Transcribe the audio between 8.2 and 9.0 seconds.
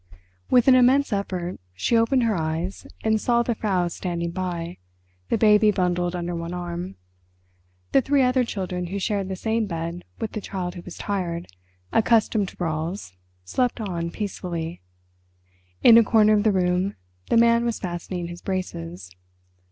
other children who